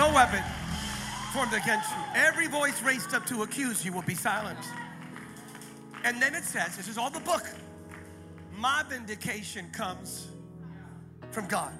[0.00, 0.42] No weapon
[1.34, 1.96] formed against you.
[2.14, 4.70] Every voice raised up to accuse you will be silenced.
[6.04, 7.42] And then it says, this is all the book.
[8.56, 10.28] My vindication comes
[11.32, 11.74] from God.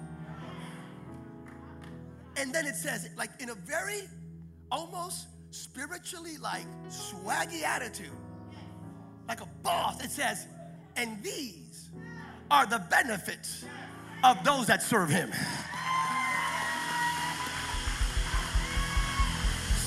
[2.37, 4.03] And then it says, like in a very
[4.71, 8.11] almost spiritually like swaggy attitude,
[9.29, 10.47] like a boss, it says,
[10.95, 11.89] and these
[12.51, 13.65] are the benefits
[14.23, 15.33] of those that serve him.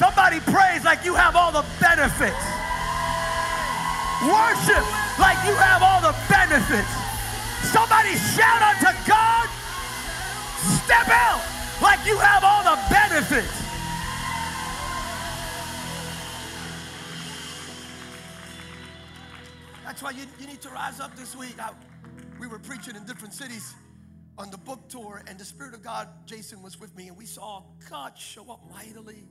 [0.04, 2.44] Somebody praise like you have all the benefits.
[4.20, 4.84] Worship
[5.16, 6.92] like you have all the benefits.
[7.72, 9.48] Somebody shout unto God.
[10.84, 11.40] Step out
[11.82, 13.48] like you have all the benefits.
[19.86, 21.56] That's why you, you need to rise up this week.
[21.62, 21.72] I,
[22.42, 23.74] we were preaching in different cities
[24.38, 27.26] on the book tour, and the Spirit of God, Jason was with me, and we
[27.26, 29.30] saw God show up mightily.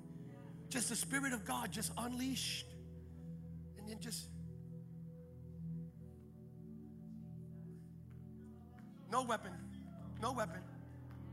[0.73, 2.65] Just the Spirit of God just unleashed.
[3.77, 4.31] And then just
[9.11, 9.53] no weapon,
[10.23, 10.63] no weapon,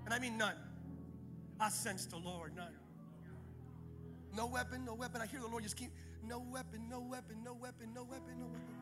[0.04, 0.56] and I mean none.
[1.58, 2.73] I sense the Lord, none.
[4.36, 5.22] No weapon, no weapon.
[5.22, 5.92] I hear the Lord just keep,
[6.28, 8.76] no weapon, no weapon, no weapon, no weapon, no weapon.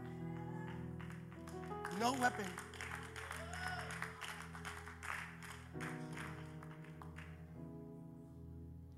[1.99, 2.45] No weapon.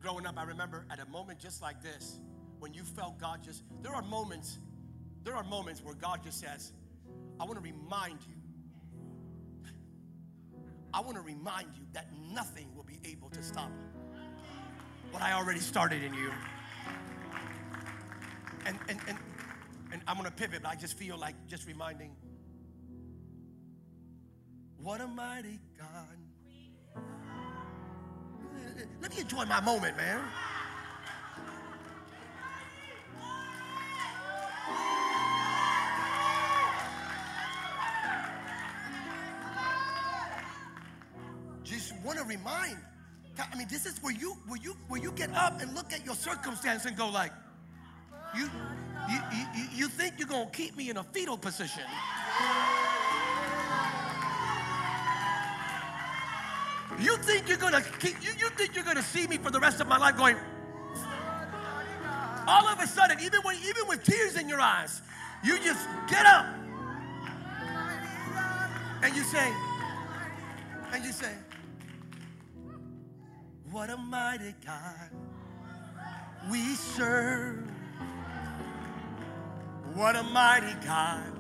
[0.10, 2.18] Growing up, I remember at a moment just like this,
[2.58, 4.58] when you felt God just, there are moments,
[5.24, 6.72] there are moments where God just says,
[7.40, 8.34] I want to remind you,
[10.96, 13.70] I want to remind you that nothing will be able to stop
[15.12, 16.32] what I already started in you.
[18.66, 19.18] And, and, and,
[19.94, 22.16] and I'm going to pivot, but I just feel like just reminding
[24.82, 26.29] what a mighty God.
[29.02, 30.22] Let me enjoy my moment, man.
[41.64, 42.78] Just want to remind.
[43.38, 46.06] I mean, this is where you where you where you get up and look at
[46.06, 47.32] your circumstance and go like,
[48.36, 48.50] you
[49.10, 49.20] you
[49.56, 51.84] you, you think you're gonna keep me in a fetal position.
[57.00, 59.80] You think you're gonna keep, you, you think you're gonna see me for the rest
[59.80, 60.36] of my life going,
[62.48, 65.02] all of a sudden, even when even with tears in your eyes,
[65.44, 66.46] you just get up
[69.02, 69.54] and you say,
[70.92, 71.32] and you say,
[73.72, 75.10] What a mighty God
[76.52, 77.64] we serve.
[79.94, 81.32] What a mighty God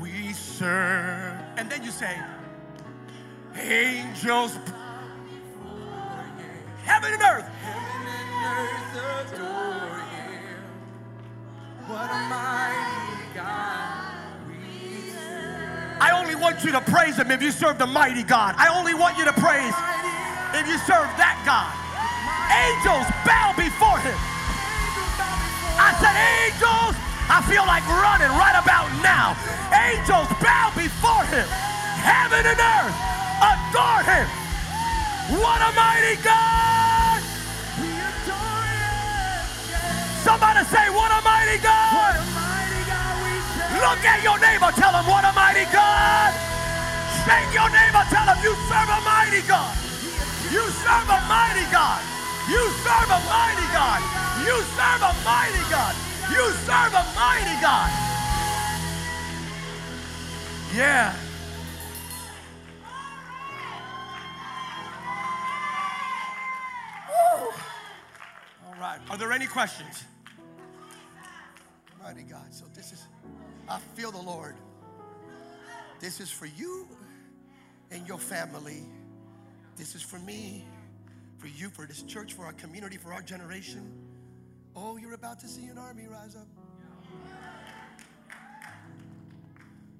[0.00, 1.38] we serve.
[1.56, 2.16] And then you say,
[3.54, 4.56] Angels
[6.88, 7.44] Heaven and earth.
[7.60, 10.64] Heaven and earth adore him.
[11.86, 14.08] What a mighty God.
[16.00, 18.54] I only want you to praise him if you serve the mighty God.
[18.56, 19.74] I only want you to praise
[20.56, 21.68] if you serve that God.
[22.48, 24.16] Angels bow before him.
[25.76, 26.16] I said,
[26.48, 26.94] angels,
[27.28, 29.36] I feel like running right about now.
[29.74, 31.46] Angels bow before him.
[32.00, 32.96] Heaven and earth
[33.44, 34.26] adore him.
[35.36, 36.77] What a mighty God!
[40.28, 41.88] Somebody say, What a mighty God!
[41.96, 43.16] What a mighty God.
[43.80, 46.36] Look at your neighbor, tell him, What a mighty God!
[47.24, 49.72] Shake your neighbor, tell him, You serve a mighty God!
[50.52, 52.04] You serve a mighty God!
[52.44, 54.04] You serve a mighty God!
[54.44, 55.96] You serve a mighty God!
[56.28, 57.88] You serve a mighty God!
[60.76, 61.16] Yeah.
[67.08, 67.48] Woo.
[68.68, 69.00] All right.
[69.08, 70.04] Are there any questions?
[72.08, 72.54] Mighty God.
[72.54, 73.06] So this is,
[73.68, 74.54] I feel the Lord.
[76.00, 76.88] This is for you
[77.90, 78.80] and your family.
[79.76, 80.64] This is for me,
[81.36, 83.92] for you, for this church, for our community, for our generation.
[84.74, 86.46] Oh, you're about to see an army rise up.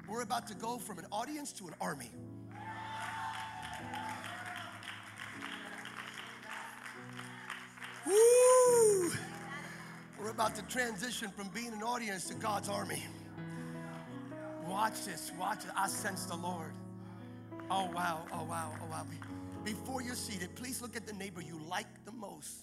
[0.09, 2.11] We're about to go from an audience to an army.
[10.29, 13.03] We're about to transition from being an audience to God's army.
[14.69, 15.71] Watch this, watch it.
[15.75, 16.75] I sense the Lord.
[17.71, 19.07] Oh, wow, oh, wow, oh, wow.
[19.65, 22.57] Before you're seated, please look at the neighbor you like the most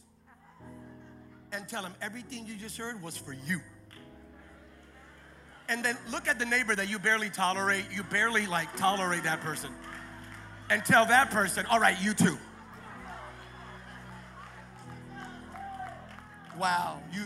[1.53, 3.59] and tell him everything you just heard was for you.
[5.67, 9.41] And then look at the neighbor that you barely tolerate, you barely like tolerate that
[9.41, 9.71] person,
[10.69, 12.37] and tell that person, all right, you too.
[16.59, 16.99] Wow.
[17.11, 17.23] You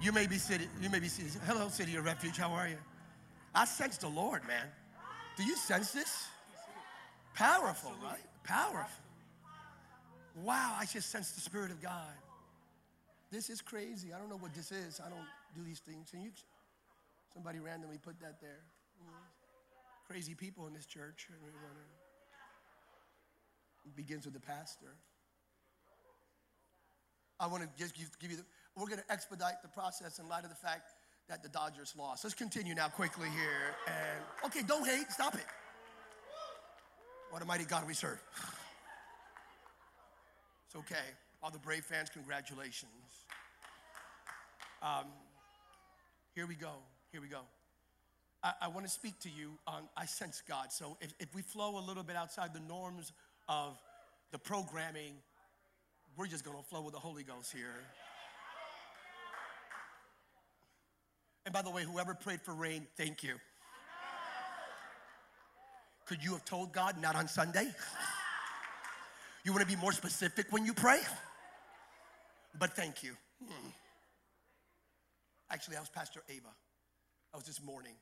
[0.00, 1.32] you may be sitting, you may be sitting.
[1.46, 2.36] Hello, City of Refuge.
[2.36, 2.78] How are you?
[3.54, 4.66] I sense the Lord, man.
[5.36, 6.28] Do you sense this?
[7.34, 8.18] Powerful, right?
[8.44, 9.04] Powerful.
[10.42, 12.14] Wow, I just sense the Spirit of God.
[13.30, 14.12] This is crazy.
[14.14, 15.00] I don't know what this is.
[15.04, 16.10] I don't do these things.
[16.12, 16.30] And you
[17.34, 18.62] somebody randomly put that there.
[20.08, 21.28] Crazy people in this church.
[23.84, 24.94] It begins with the pastor.
[27.40, 28.44] I want to just give you the,
[28.78, 30.90] we're going to expedite the process in light of the fact
[31.28, 32.24] that the Dodgers lost.
[32.24, 33.74] Let's continue now quickly here.
[33.86, 35.44] And okay, don't hate, stop it.
[37.30, 38.22] What a mighty God we serve.
[40.66, 41.04] It's okay.
[41.42, 42.90] All the Braves fans, congratulations.
[44.82, 45.06] Um,
[46.34, 46.72] here we go.
[47.12, 47.40] Here we go.
[48.42, 50.70] I, I want to speak to you on I sense God.
[50.70, 53.12] So if, if we flow a little bit outside the norms
[53.48, 53.78] of
[54.30, 55.14] the programming,
[56.16, 57.74] we're just going to flow with the Holy Ghost here.
[61.48, 63.40] And by the way, whoever prayed for rain, thank you.
[66.04, 67.72] Could you have told God not on Sunday?
[69.44, 71.00] You want to be more specific when you pray?
[72.58, 73.16] But thank you.
[73.42, 73.68] Hmm.
[75.50, 76.52] Actually, I was Pastor Ava.
[77.32, 77.94] I was this morning.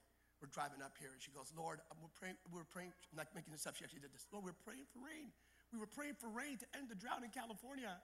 [0.43, 3.53] We're driving up here, and she goes, Lord, we're praying, we're praying, I'm not making
[3.53, 4.27] this up, she actually did this.
[4.33, 5.31] Lord, we're praying for rain.
[5.73, 7.95] We were praying for rain to end the drought in California.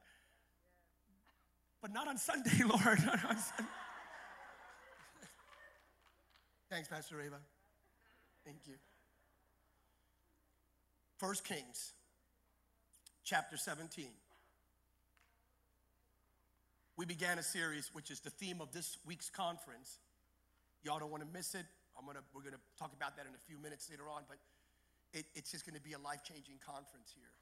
[1.80, 3.02] But not on Sunday, Lord.
[3.02, 3.74] Not on Sunday.
[6.72, 7.36] Thanks, Pastor Ava.
[8.46, 8.76] Thank you.
[11.18, 11.92] First Kings,
[13.24, 14.06] chapter 17.
[16.96, 19.98] We began a series, which is the theme of this week's conference.
[20.82, 21.66] Y'all don't want to miss it.
[21.98, 24.38] I'm gonna, we're going to talk about that in a few minutes later on, but
[25.12, 27.36] it, it's just going to be a life changing conference here.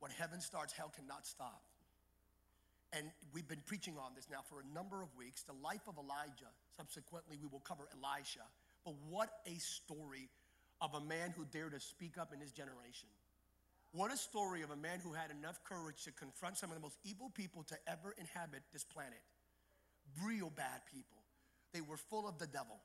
[0.00, 1.67] When heaven starts, hell cannot stop.
[2.92, 5.96] And we've been preaching on this now for a number of weeks the life of
[5.98, 6.48] Elijah.
[6.76, 8.46] Subsequently, we will cover Elisha.
[8.84, 10.30] But what a story
[10.80, 13.08] of a man who dared to speak up in his generation.
[13.92, 16.82] What a story of a man who had enough courage to confront some of the
[16.82, 19.20] most evil people to ever inhabit this planet.
[20.24, 21.18] Real bad people.
[21.72, 22.80] They were full of the devil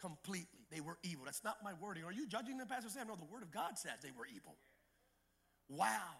[0.00, 0.66] completely.
[0.70, 1.24] They were evil.
[1.24, 2.04] That's not my wording.
[2.04, 3.06] Are you judging them, Pastor Sam?
[3.08, 4.56] No, the word of God says they were evil.
[5.68, 6.18] Wow.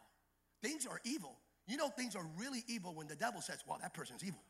[0.62, 1.36] Things are evil.
[1.66, 4.40] You know, things are really evil when the devil says, well, that person's evil.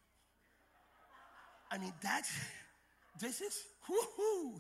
[1.71, 2.31] I mean, that's,
[3.21, 4.59] this is, whoo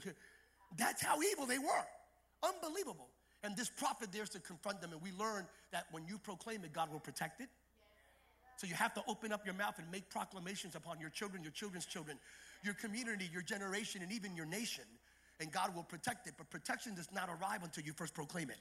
[0.76, 1.87] That's how evil they were.
[2.43, 3.08] Unbelievable.
[3.43, 6.72] And this prophet dares to confront them, and we learn that when you proclaim it,
[6.72, 7.49] God will protect it.
[8.56, 11.52] So you have to open up your mouth and make proclamations upon your children, your
[11.52, 12.19] children's children,
[12.62, 14.84] your community, your generation, and even your nation.
[15.40, 16.34] And God will protect it.
[16.38, 18.58] But protection does not arrive until you first proclaim it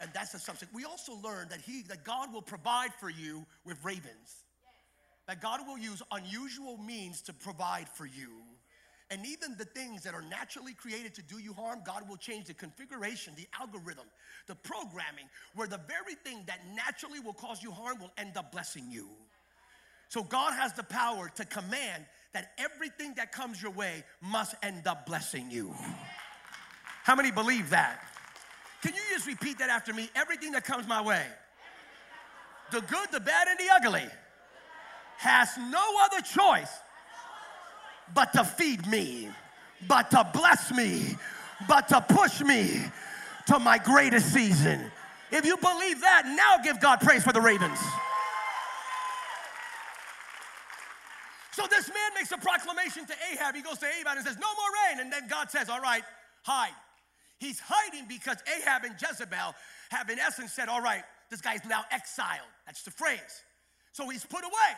[0.00, 0.70] and that's the substance.
[0.74, 4.44] We also learned that he that God will provide for you with ravens.
[5.26, 8.30] That God will use unusual means to provide for you.
[9.10, 12.46] And even the things that are naturally created to do you harm, God will change
[12.46, 14.06] the configuration, the algorithm,
[14.48, 18.50] the programming, where the very thing that naturally will cause you harm will end up
[18.50, 19.08] blessing you.
[20.08, 24.86] So God has the power to command that everything that comes your way must end
[24.86, 25.72] up blessing you.
[27.02, 28.00] How many believe that?
[28.82, 30.10] Can you just repeat that after me?
[30.14, 31.24] Everything that comes my way,
[32.70, 34.08] the good, the bad, and the ugly,
[35.18, 36.70] has no other choice
[38.14, 39.28] but to feed me,
[39.88, 41.16] but to bless me,
[41.68, 42.82] but to push me
[43.46, 44.90] to my greatest season.
[45.32, 47.78] If you believe that, now give God praise for the ravens.
[51.52, 53.54] So this man makes a proclamation to Ahab.
[53.54, 55.00] He goes to Ahab and says, No more rain.
[55.00, 56.02] And then God says, All right,
[56.42, 56.74] hide.
[57.38, 59.54] He's hiding because Ahab and Jezebel
[59.90, 62.48] have, in essence, said, All right, this guy's now exiled.
[62.66, 63.42] That's the phrase.
[63.92, 64.72] So he's put away.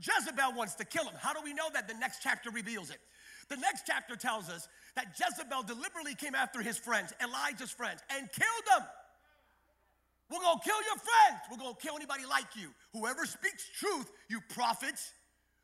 [0.00, 1.14] Jezebel wants to kill him.
[1.18, 1.88] How do we know that?
[1.88, 2.98] The next chapter reveals it.
[3.48, 8.30] The next chapter tells us that Jezebel deliberately came after his friends, Elijah's friends, and
[8.30, 8.86] killed them.
[10.30, 11.40] We're gonna kill your friends.
[11.50, 12.68] We're gonna kill anybody like you.
[12.92, 15.12] Whoever speaks truth, you prophets,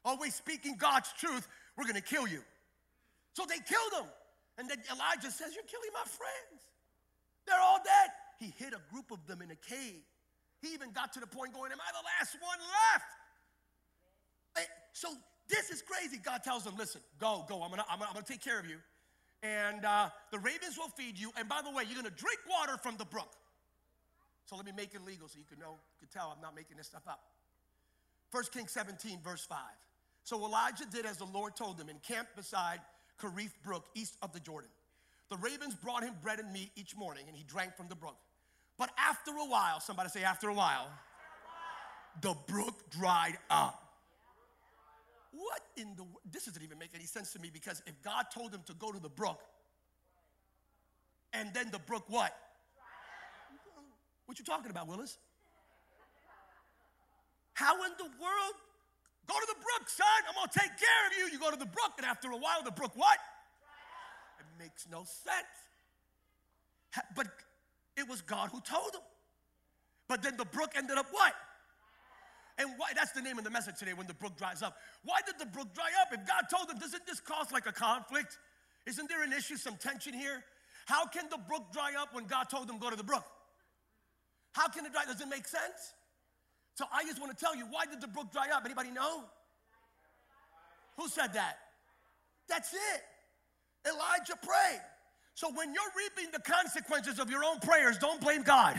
[0.04, 1.46] always speaking God's truth,
[1.76, 2.42] we're gonna kill you.
[3.34, 4.10] So they killed him.
[4.58, 6.62] And then Elijah says, You're killing my friends.
[7.46, 8.10] They're all dead.
[8.38, 10.02] He hid a group of them in a cave.
[10.62, 13.10] He even got to the point going, Am I the last one left?
[14.94, 15.08] So
[15.48, 16.18] this is crazy.
[16.18, 17.62] God tells them, Listen, go, go.
[17.62, 18.78] I'm gonna, I'm gonna, I'm gonna take care of you.
[19.42, 21.30] And uh, the ravens will feed you.
[21.36, 23.34] And by the way, you're gonna drink water from the brook.
[24.46, 26.54] So let me make it legal so you can know, you can tell I'm not
[26.54, 27.20] making this stuff up.
[28.30, 29.58] 1 Kings 17, verse 5.
[30.22, 32.80] So Elijah did as the Lord told him and camped beside
[33.20, 34.70] Cherith Brook, east of the Jordan.
[35.30, 38.16] The ravens brought him bread and meat each morning, and he drank from the brook.
[38.76, 40.88] But after a while, somebody say, after a while,
[42.20, 43.80] the brook dried up.
[45.32, 48.54] what in the, this doesn't even make any sense to me because if God told
[48.54, 49.40] him to go to the brook,
[51.32, 52.32] and then the brook what?
[54.26, 55.18] What you talking about, Willis?
[57.54, 58.54] How in the world?
[59.26, 60.06] Go to the brook, son.
[60.28, 61.32] I'm gonna take care of you.
[61.32, 63.18] You go to the brook, and after a while, the brook what?
[64.38, 65.56] It makes no sense.
[67.16, 67.28] But
[67.96, 69.02] it was God who told him.
[70.08, 71.32] But then the brook ended up what?
[72.58, 74.76] And why that's the name of the message today when the brook dries up.
[75.02, 76.12] Why did the brook dry up?
[76.12, 78.38] If God told them, doesn't this cause like a conflict?
[78.86, 80.44] Isn't there an issue, some tension here?
[80.86, 83.24] How can the brook dry up when God told them go to the brook?
[84.52, 85.04] How can it dry?
[85.04, 85.94] Does it make sense?
[86.74, 88.64] So I just want to tell you, why did the brook dry up?
[88.64, 89.24] Anybody know?
[90.96, 91.58] Who said that?
[92.48, 93.02] That's it.
[93.86, 94.80] Elijah prayed.
[95.34, 98.76] So when you're reaping the consequences of your own prayers, don't blame God.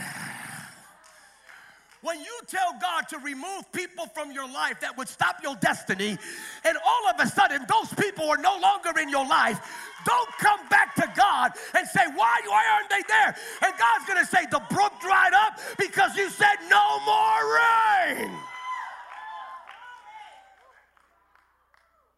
[2.06, 6.16] When you tell God to remove people from your life that would stop your destiny,
[6.64, 9.58] and all of a sudden those people are no longer in your life,
[10.06, 13.34] don't come back to God and say, Why, why aren't they there?
[13.62, 18.30] And God's gonna say, The brook dried up because you said no more rain.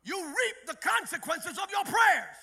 [0.05, 2.37] You reap the consequences of your prayers.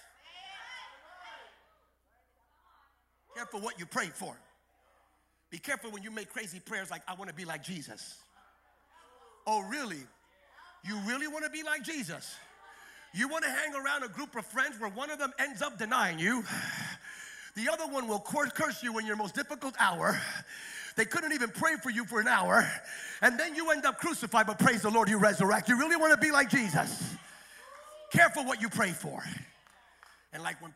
[3.35, 4.35] Careful what you pray for.
[5.55, 8.17] Be careful when you make crazy prayers like, I want to be like Jesus.
[9.47, 10.03] Oh, really?
[10.83, 12.35] You really want to be like Jesus?
[13.13, 15.79] You want to hang around a group of friends where one of them ends up
[15.79, 16.43] denying you,
[17.55, 20.19] the other one will curse you in your most difficult hour.
[20.97, 22.69] They couldn't even pray for you for an hour,
[23.21, 25.69] and then you end up crucified, but praise the Lord, you resurrect.
[25.69, 27.15] You really want to be like Jesus?
[28.11, 29.23] Careful what you pray for.
[30.33, 30.73] And like when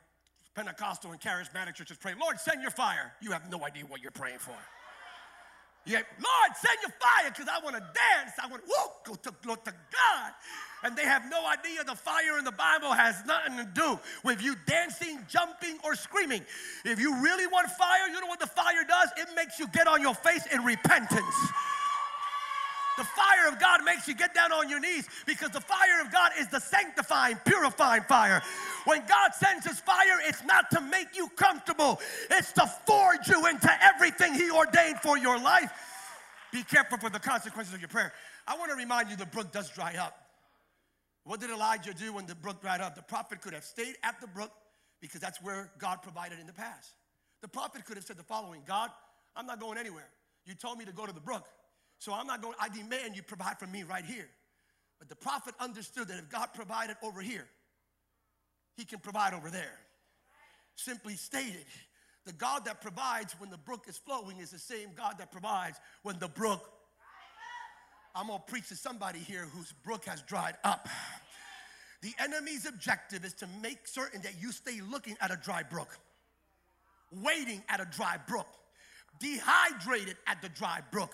[0.56, 3.14] Pentecostal and charismatic churches pray, Lord, send your fire.
[3.22, 4.56] You have no idea what you're praying for.
[5.86, 8.34] Yeah, Lord, send your fire because I want to dance.
[8.42, 8.70] I want to
[9.06, 10.32] go to, go to God.
[10.84, 14.42] And they have no idea the fire in the Bible has nothing to do with
[14.42, 16.44] you dancing, jumping, or screaming.
[16.86, 19.10] If you really want fire, you know what the fire does?
[19.18, 21.36] It makes you get on your face in repentance.
[22.98, 26.12] The fire of God makes you get down on your knees because the fire of
[26.12, 28.42] God is the sanctifying, purifying fire.
[28.86, 33.46] When God sends His fire, it's not to make you comfortable, it's to forge you
[33.48, 35.72] into everything He ordained for your life.
[36.52, 38.12] Be careful for the consequences of your prayer.
[38.48, 40.26] I want to remind you the brook does dry up.
[41.24, 42.96] What did Elijah do when the brook dried up?
[42.96, 44.52] The prophet could have stayed at the brook
[45.00, 46.92] because that's where God provided in the past.
[47.42, 48.90] The prophet could have said the following God,
[49.36, 50.10] I'm not going anywhere.
[50.46, 51.46] You told me to go to the brook.
[52.00, 54.30] So I'm not going, I demand you provide for me right here.
[54.98, 57.48] But the prophet understood that if God provided over here,
[58.76, 59.78] he can provide over there.
[60.76, 61.66] Simply stated,
[62.26, 65.80] the God that provides when the brook is flowing is the same God that provides
[66.04, 66.70] when the brook.
[68.16, 70.88] I'm gonna preach to somebody here whose brook has dried up.
[72.02, 75.98] The enemy's objective is to make certain that you stay looking at a dry brook,
[77.12, 78.48] waiting at a dry brook,
[79.20, 81.14] dehydrated at the dry brook.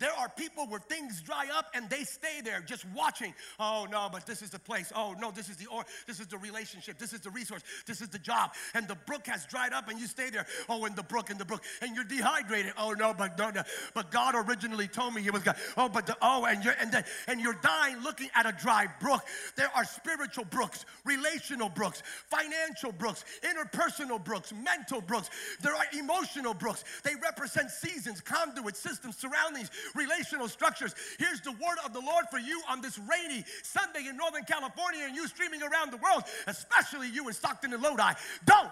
[0.00, 3.34] There are people where things dry up and they stay there just watching.
[3.58, 4.90] Oh no, but this is the place.
[4.96, 6.98] Oh no, this is the or this is the relationship.
[6.98, 7.62] This is the resource.
[7.86, 8.52] This is the job.
[8.74, 10.46] And the brook has dried up and you stay there.
[10.68, 12.72] Oh, in the brook, in the brook, and you're dehydrated.
[12.78, 13.62] Oh no, but no, no.
[13.94, 15.56] But God originally told me it was God.
[15.76, 18.86] Oh, but the, oh, and you're and the, and you're dying looking at a dry
[19.00, 19.22] brook.
[19.56, 25.28] There are spiritual brooks, relational brooks, financial brooks, interpersonal brooks, mental brooks.
[25.60, 26.84] There are emotional brooks.
[27.04, 30.94] They represent seasons, conduits, systems, surroundings, relational structures.
[31.18, 35.04] Here's the word of the Lord for you on this rainy Sunday in Northern California
[35.04, 38.12] and you streaming around the world, especially you in Stockton and Lodi.
[38.44, 38.70] Don't,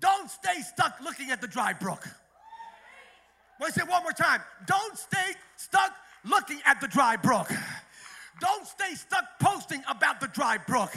[0.00, 2.06] don't stay stuck looking at the dry brook.
[3.60, 4.40] Let me say one more time.
[4.66, 5.92] Don't stay stuck
[6.24, 7.50] looking at the dry brook.
[8.40, 10.92] Don't stay stuck posting about the dry brook.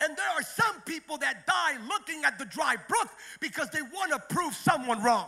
[0.00, 3.08] And there are some people that die looking at the dry brook
[3.40, 5.26] because they want to prove someone wrong.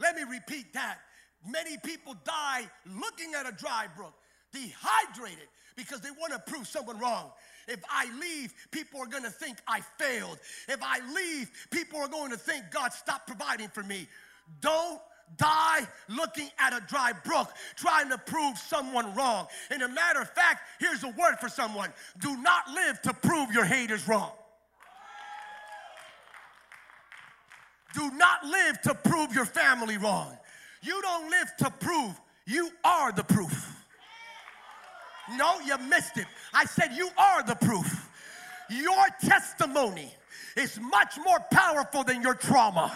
[0.00, 0.98] Let me repeat that.
[1.48, 4.14] Many people die looking at a dry brook,
[4.52, 7.30] dehydrated, because they want to prove someone wrong.
[7.68, 10.38] If I leave, people are going to think I failed.
[10.68, 14.08] If I leave, people are going to think God stopped providing for me.
[14.60, 15.00] Don't
[15.36, 19.46] die looking at a dry brook, trying to prove someone wrong.
[19.70, 23.52] And a matter of fact, here's a word for someone do not live to prove
[23.52, 24.32] your haters wrong.
[27.94, 30.36] Do not live to prove your family wrong.
[30.82, 33.76] You don't live to prove, you are the proof.
[35.36, 36.26] No, you missed it.
[36.52, 38.08] I said, You are the proof.
[38.68, 40.12] Your testimony
[40.56, 42.92] is much more powerful than your trauma.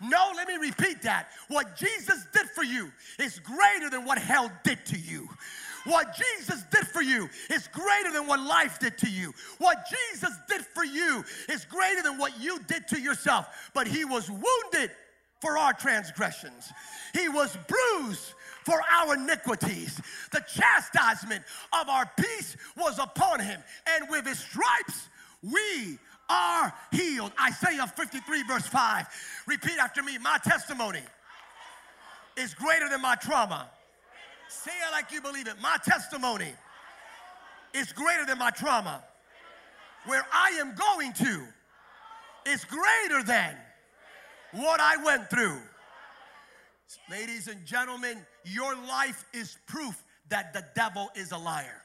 [0.00, 1.28] No, let me repeat that.
[1.48, 5.27] What Jesus did for you is greater than what hell did to you.
[5.84, 9.32] What Jesus did for you is greater than what life did to you.
[9.58, 13.46] What Jesus did for you is greater than what you did to yourself.
[13.74, 14.90] But he was wounded
[15.40, 16.72] for our transgressions,
[17.14, 20.00] he was bruised for our iniquities.
[20.32, 21.42] The chastisement
[21.72, 25.08] of our peace was upon him, and with his stripes
[25.42, 27.32] we are healed.
[27.40, 29.06] Isaiah 53, verse 5.
[29.46, 31.02] Repeat after me My testimony
[32.36, 33.68] is greater than my trauma.
[34.48, 35.54] Say it like you believe it.
[35.60, 36.52] My testimony
[37.74, 39.02] is greater than my trauma.
[40.06, 41.42] Where I am going to
[42.46, 43.54] is greater than
[44.52, 45.58] what I went through.
[47.10, 51.82] Ladies and gentlemen, your life is proof that the devil is a liar.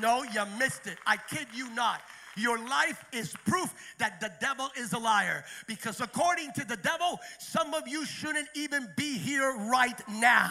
[0.00, 0.96] No, you missed it.
[1.06, 2.00] I kid you not.
[2.36, 5.44] Your life is proof that the devil is a liar.
[5.66, 10.50] Because according to the devil, some of you shouldn't even be here right now.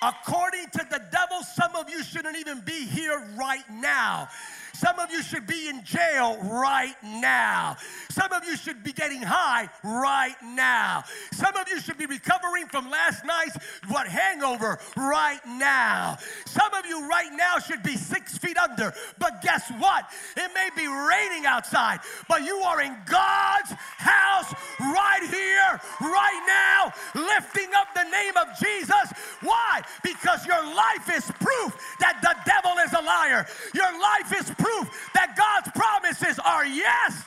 [0.00, 4.28] According to the devil, some of you shouldn't even be here right now.
[4.78, 7.76] Some of you should be in jail right now.
[8.10, 11.02] Some of you should be getting high right now.
[11.32, 13.56] Some of you should be recovering from last night's
[13.88, 16.16] what hangover right now.
[16.46, 18.94] Some of you right now should be six feet under.
[19.18, 20.04] But guess what?
[20.36, 26.92] It may be raining outside, but you are in God's house right here, right now,
[27.20, 29.12] lifting up the name of Jesus.
[29.42, 29.82] Why?
[30.04, 33.44] Because your life is proof that the devil is a liar.
[33.74, 37.24] Your life is proof proof that God's promises are yes.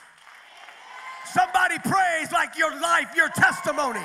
[1.26, 4.04] Somebody praise like your life, your testimony.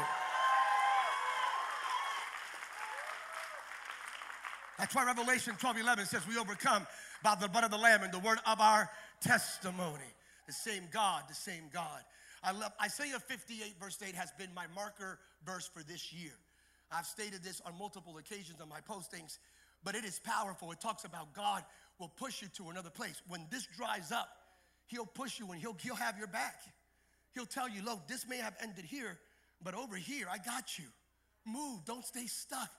[4.78, 6.86] That's why Revelation 12 11 says we overcome
[7.22, 8.90] by the blood of the Lamb and the word of our
[9.20, 10.04] testimony.
[10.46, 12.02] The same God, the same God.
[12.44, 16.32] I love Isaiah 58, verse 8 has been my marker verse for this year.
[16.92, 19.38] I've stated this on multiple occasions on my postings,
[19.82, 20.70] but it is powerful.
[20.70, 21.64] It talks about God
[21.98, 23.20] will push you to another place.
[23.28, 24.28] When this dries up,
[24.86, 26.56] he'll push you and he'll, he'll have your back.
[27.34, 29.18] He'll tell you, look, this may have ended here,
[29.62, 30.86] but over here, I got you.
[31.46, 32.70] Move, don't stay stuck.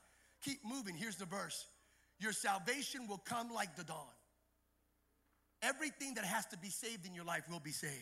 [0.44, 0.96] Keep moving.
[0.96, 1.66] Here's the verse
[2.20, 4.14] Your salvation will come like the dawn.
[5.62, 7.94] Everything that has to be saved in your life will be saved.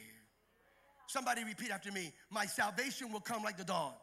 [1.08, 3.93] Somebody repeat after me My salvation will come like the dawn.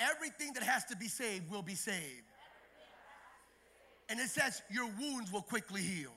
[0.00, 2.27] Everything that has to be saved will be saved.
[4.08, 6.12] And it says, Your wounds will quickly heal.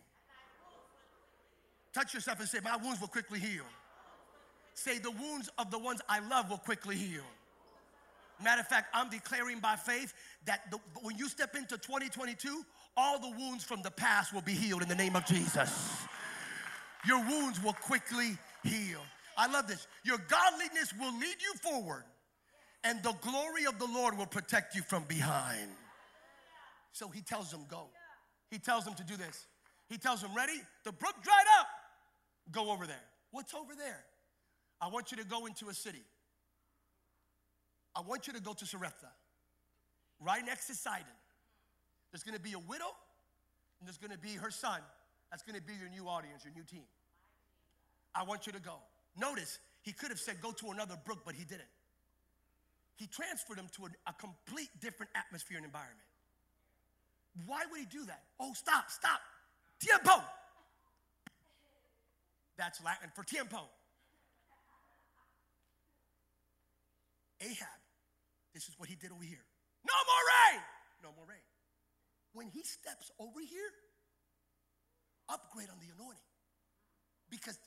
[1.93, 3.65] Touch yourself and say, My wounds will quickly heal.
[4.73, 7.23] Say, The wounds of the ones I love will quickly heal.
[8.43, 10.13] Matter of fact, I'm declaring by faith
[10.45, 12.63] that the, when you step into 2022,
[12.97, 15.97] all the wounds from the past will be healed in the name of Jesus.
[17.05, 18.99] Your wounds will quickly heal.
[19.37, 19.87] I love this.
[20.03, 22.03] Your godliness will lead you forward,
[22.83, 25.69] and the glory of the Lord will protect you from behind.
[26.91, 27.89] So he tells them, Go.
[28.49, 29.47] He tells them to do this.
[29.89, 30.59] He tells them, Ready?
[30.83, 31.67] The brook dried up.
[32.51, 33.03] Go over there.
[33.31, 34.03] What's over there?
[34.81, 36.03] I want you to go into a city.
[37.95, 39.07] I want you to go to Sarepta,
[40.19, 41.05] right next to Sidon.
[42.11, 42.91] There's gonna be a widow,
[43.79, 44.79] and there's gonna be her son.
[45.29, 46.85] That's gonna be your new audience, your new team.
[48.15, 48.75] I want you to go.
[49.17, 51.71] Notice, he could have said, Go to another brook, but he didn't.
[52.95, 56.05] He transferred them to a, a complete different atmosphere and environment.
[57.45, 58.23] Why would he do that?
[58.39, 59.21] Oh, stop, stop.
[59.79, 60.23] Tiempo.
[62.57, 63.57] That's Latin for tiempo.
[67.41, 67.81] Ahab,
[68.53, 69.43] this is what he did over here.
[69.87, 70.61] No more rain.
[71.03, 71.45] No more rain.
[72.33, 73.71] When he steps over here,
[75.27, 76.21] upgrade on the anointing.
[77.29, 77.57] Because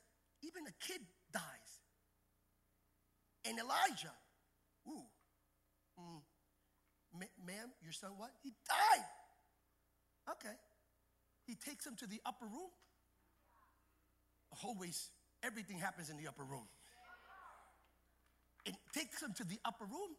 [0.42, 1.00] even a kid
[1.32, 1.42] dies.
[3.44, 4.14] And Elijah,
[4.88, 5.04] ooh,
[6.00, 6.22] mm,
[7.44, 8.30] ma'am, your son what?
[8.42, 9.04] He died.
[10.30, 10.54] Okay.
[11.46, 12.70] He takes him to the upper room.
[14.64, 15.10] Always,
[15.42, 16.66] everything happens in the upper room.
[18.64, 20.16] It takes him to the upper room.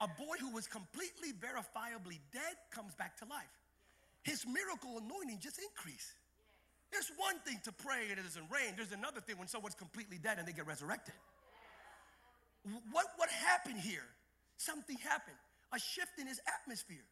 [0.00, 3.50] A boy who was completely verifiably dead comes back to life.
[4.22, 6.12] His miracle anointing just increased.
[6.92, 8.74] There's one thing to pray and it doesn't rain.
[8.76, 11.14] There's another thing when someone's completely dead and they get resurrected.
[12.92, 14.06] What, what happened here?
[14.56, 15.36] Something happened.
[15.72, 17.04] A shift in his atmosphere.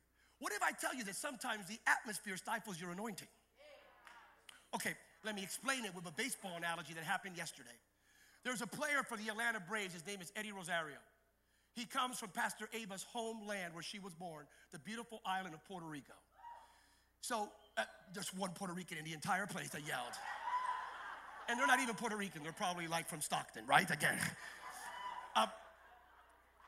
[0.43, 3.29] What if I tell you that sometimes the atmosphere stifles your anointing?
[4.75, 7.79] Okay, let me explain it with a baseball analogy that happened yesterday.
[8.43, 10.97] There's a player for the Atlanta Braves, his name is Eddie Rosario.
[11.77, 15.87] He comes from Pastor Ava's homeland where she was born, the beautiful island of Puerto
[15.87, 16.15] Rico.
[17.21, 20.17] So, uh, there's one Puerto Rican in the entire place that yelled.
[21.49, 23.89] And they're not even Puerto Rican, they're probably like from Stockton, right?
[23.89, 24.19] Again.
[25.37, 25.47] Uh,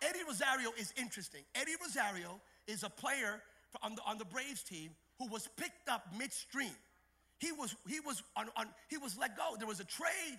[0.00, 1.42] Eddie Rosario is interesting.
[1.56, 3.42] Eddie Rosario is a player
[3.82, 6.74] on the, on the Braves team who was picked up midstream.
[7.38, 9.56] He was, he, was on, on, he was let go.
[9.58, 10.38] There was a trade.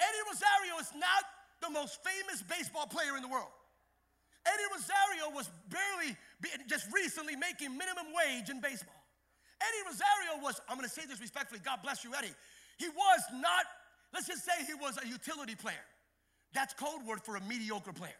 [0.00, 1.22] Eddie Rosario is not
[1.60, 3.50] the most famous baseball player in the world.
[4.46, 6.16] Eddie Rosario was barely,
[6.68, 8.94] just recently making minimum wage in baseball.
[9.60, 12.32] Eddie Rosario was, I'm gonna say this respectfully, God bless you, Eddie.
[12.78, 13.66] He was not,
[14.14, 15.84] let's just say he was a utility player.
[16.54, 18.16] That's code word for a mediocre player.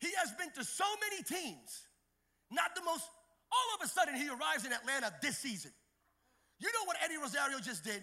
[0.00, 1.88] He has been to so many teams,
[2.50, 3.04] not the most,
[3.54, 5.70] all of a sudden he arrives in Atlanta this season.
[6.58, 8.02] You know what Eddie Rosario just did?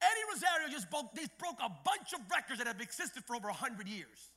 [0.00, 3.88] Eddie Rosario just broke, broke a bunch of records that have existed for over 100
[3.88, 4.32] years.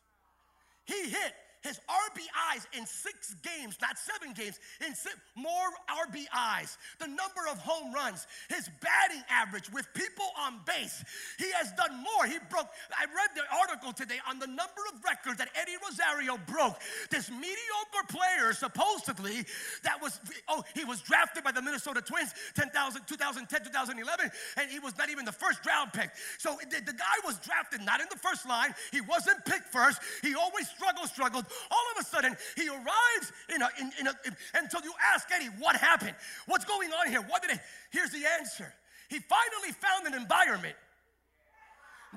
[0.86, 7.08] He hit his RBIs in six games, not seven games, in six, more RBIs, the
[7.08, 11.04] number of home runs, his batting average with people on base.
[11.40, 12.28] He has done more.
[12.28, 16.38] He broke, I read the article today on the number of records that Eddie Rosario
[16.46, 16.80] broke.
[17.10, 19.48] This mediocre player, supposedly,
[19.84, 24.80] that was, oh, he was drafted by the Minnesota Twins 10,000, 2010, 2011, and he
[24.80, 26.12] was not even the first round pick.
[26.38, 28.76] So the, the guy was drafted not in the first line.
[28.92, 30.02] He wasn't picked first.
[30.22, 34.14] He always struggled, struggled all of a sudden he arrives in a, in, in a
[34.56, 36.16] until you ask Eddie, what happened?
[36.46, 37.22] What's going on here?
[37.22, 37.60] What did it?
[37.92, 38.74] Here's the answer.
[39.10, 40.76] He finally found an environment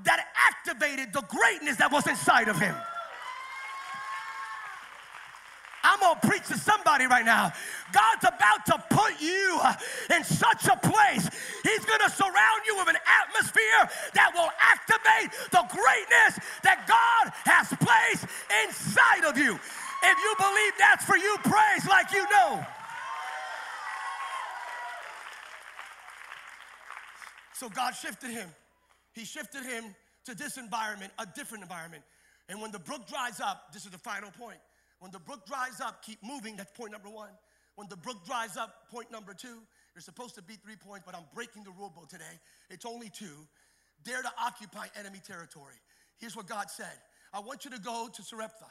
[0.04, 2.74] that activated the greatness that was inside of him.
[5.86, 7.52] I'm gonna preach to somebody right now.
[7.92, 9.74] God's about to put you uh,
[10.16, 11.30] in such a place.
[11.62, 17.70] He's gonna surround you with an atmosphere that will activate the greatness that God has
[17.78, 18.26] placed
[18.66, 19.54] inside of you.
[19.54, 22.66] If you believe that's for you, praise like you know.
[27.54, 28.48] So God shifted him.
[29.14, 29.94] He shifted him
[30.24, 32.02] to this environment, a different environment.
[32.48, 34.58] And when the brook dries up, this is the final point.
[34.98, 36.56] When the brook dries up, keep moving.
[36.56, 37.30] That's point number one.
[37.74, 39.58] When the brook dries up, point number two.
[39.94, 42.40] You're supposed to be three points, but I'm breaking the rule book today.
[42.70, 43.46] It's only two.
[44.04, 45.76] Dare to occupy enemy territory.
[46.18, 46.92] Here's what God said
[47.32, 48.66] I want you to go to Sarepta,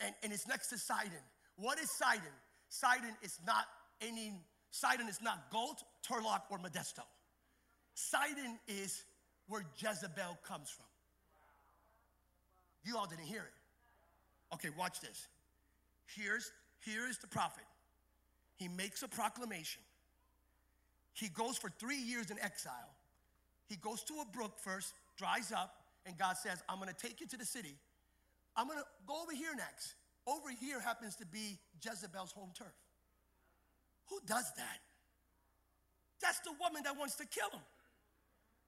[0.00, 1.22] and, and it's next to Sidon.
[1.56, 2.34] What is Sidon?
[2.68, 3.66] Sidon is not
[4.00, 4.32] any,
[4.70, 7.04] Sidon is not Galt, Turlock, or Modesto.
[7.94, 9.02] Sidon is
[9.48, 10.86] where Jezebel comes from.
[12.84, 14.54] You all didn't hear it.
[14.54, 15.26] Okay, watch this.
[16.16, 16.50] Here's,
[16.84, 17.64] here is the prophet.
[18.56, 19.82] He makes a proclamation.
[21.14, 22.94] He goes for three years in exile.
[23.68, 25.74] He goes to a brook first, dries up,
[26.06, 27.76] and God says, I'm gonna take you to the city.
[28.56, 29.94] I'm gonna go over here next.
[30.26, 32.74] Over here happens to be Jezebel's home turf.
[34.08, 34.78] Who does that?
[36.20, 37.62] That's the woman that wants to kill him.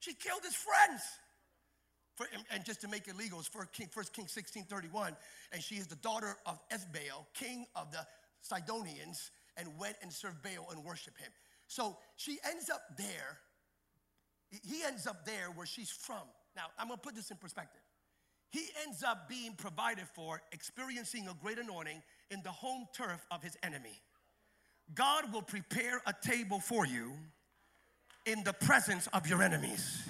[0.01, 1.03] She killed his friends.
[2.14, 5.16] For, and just to make it legal, it's 1 King, 1 King 16 31.
[5.53, 8.07] And she is the daughter of Ethbaal, king of the
[8.42, 11.31] Sidonians, and went and served Baal and worshiped him.
[11.68, 13.38] So she ends up there.
[14.51, 16.22] He ends up there where she's from.
[16.55, 17.81] Now, I'm gonna put this in perspective.
[18.51, 23.42] He ends up being provided for, experiencing a great anointing in the home turf of
[23.42, 24.03] his enemy.
[24.94, 27.12] God will prepare a table for you
[28.27, 30.03] in the presence of your enemies.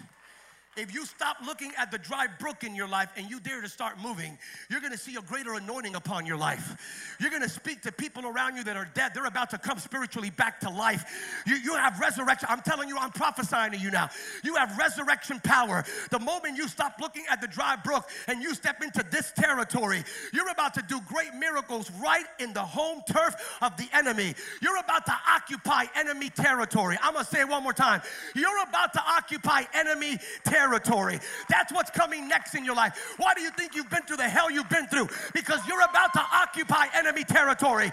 [0.75, 3.69] If you stop looking at the dry brook in your life and you dare to
[3.69, 4.39] start moving,
[4.71, 7.15] you're gonna see a greater anointing upon your life.
[7.21, 9.13] You're gonna speak to people around you that are dead.
[9.15, 11.43] They're about to come spiritually back to life.
[11.47, 12.49] You, you have resurrection.
[12.51, 14.09] I'm telling you, I'm prophesying to you now.
[14.45, 15.85] You have resurrection power.
[16.11, 20.03] The moment you stop looking at the dry brook and you step into this territory,
[20.33, 24.35] you're about to do great miracles right in the home turf of the enemy.
[24.63, 26.97] You're about to occupy enemy territory.
[27.03, 28.01] I'm gonna say it one more time.
[28.35, 31.19] You're about to occupy enemy territory territory.
[31.49, 33.15] That's what's coming next in your life.
[33.17, 35.09] Why do you think you've been through the hell you've been through?
[35.35, 37.91] Because you're about to occupy enemy territory.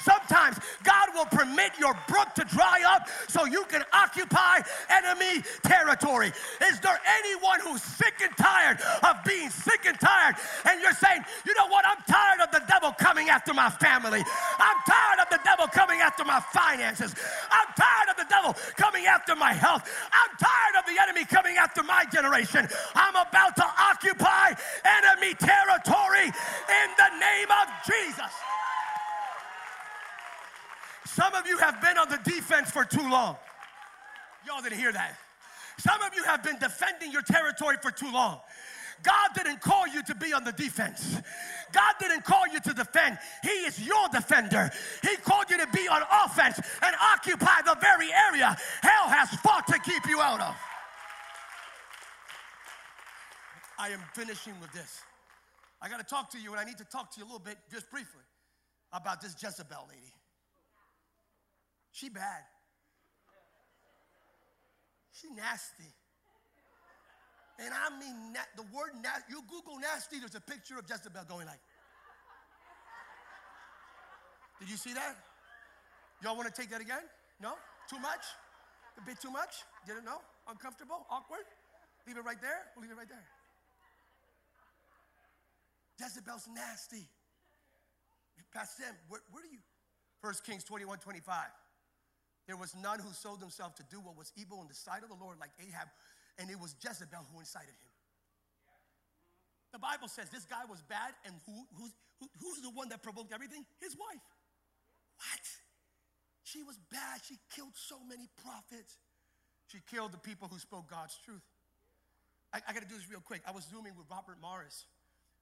[0.00, 6.32] Sometimes God will permit your brook to dry up so you can occupy enemy territory.
[6.62, 11.20] Is there anyone who's sick and tired of being sick and tired and you're saying,
[11.44, 14.22] you know what, I'm tired of the devil coming after my family.
[14.58, 17.14] I'm tired of the devil coming after my finances.
[17.50, 19.82] I'm tired of the devil coming after my health.
[20.12, 22.68] I'm tired of the enemy coming after my generation.
[22.94, 28.32] I'm about to occupy enemy territory in the name of Jesus.
[31.06, 33.36] Some of you have been on the defense for too long.
[34.46, 35.16] Y'all didn't hear that.
[35.78, 38.40] Some of you have been defending your territory for too long.
[39.02, 41.20] God didn't call you to be on the defense.
[41.72, 43.18] God didn't call you to defend.
[43.42, 44.70] He is your defender.
[45.02, 49.66] He called you to be on offense and occupy the very area hell has fought
[49.68, 50.54] to keep you out of.
[53.78, 55.00] I am finishing with this.
[55.80, 57.38] I got to talk to you, and I need to talk to you a little
[57.38, 58.24] bit, just briefly,
[58.92, 60.12] about this Jezebel lady.
[61.92, 62.42] She bad.
[65.12, 65.92] She nasty.
[67.58, 71.24] And I mean, na- the word nasty, you Google nasty, there's a picture of Jezebel
[71.28, 71.60] going like.
[74.60, 75.16] Did you see that?
[76.22, 77.04] Y'all want to take that again?
[77.40, 77.52] No?
[77.88, 78.24] Too much?
[78.96, 79.64] A bit too much?
[79.86, 80.20] Didn't know?
[80.48, 81.06] Uncomfortable?
[81.10, 81.44] Awkward?
[82.06, 82.72] Leave it right there?
[82.74, 83.24] We'll leave it right there.
[85.98, 87.08] Jezebel's nasty.
[88.52, 89.60] Pastor Sam, where, where do you?
[90.24, 91.28] 1 Kings 21 25.
[92.46, 95.10] There was none who sold himself to do what was evil in the sight of
[95.10, 95.88] the Lord like Ahab,
[96.38, 97.92] and it was Jezebel who incited him.
[99.74, 103.02] The Bible says this guy was bad, and who, who's, who, who's the one that
[103.02, 103.66] provoked everything?
[103.82, 104.24] His wife.
[105.20, 105.44] What?
[106.44, 107.20] She was bad.
[107.26, 108.96] She killed so many prophets.
[109.66, 111.42] She killed the people who spoke God's truth.
[112.54, 113.42] I, I got to do this real quick.
[113.44, 114.86] I was zooming with Robert Morris.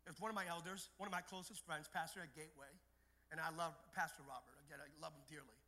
[0.06, 2.68] It's one of my elders, one of my closest friends, pastor at Gateway.
[3.32, 4.54] And I love Pastor Robert.
[4.68, 5.58] Again, I love him dearly.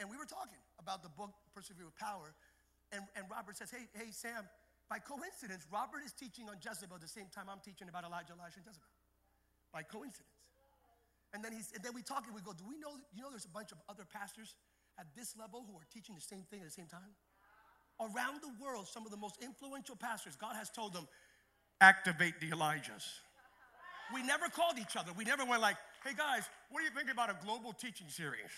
[0.00, 2.32] And we were talking about the book Persevere with Power.
[2.90, 4.48] And, and Robert says, Hey, hey, Sam,
[4.88, 8.64] by coincidence, Robert is teaching on Jezebel the same time I'm teaching about Elijah, Elisha,
[8.64, 8.88] and Jezebel.
[9.72, 10.36] By coincidence.
[11.32, 13.30] And then, he's, and then we talk and we go, Do we know, you know,
[13.30, 14.56] there's a bunch of other pastors
[15.00, 17.12] at this level who are teaching the same thing at the same time?
[18.00, 21.06] Around the world, some of the most influential pastors, God has told them,
[21.80, 23.04] activate the Elijahs.
[24.14, 25.12] We never called each other.
[25.16, 28.50] We never went like, hey guys, what do you think about a global teaching series?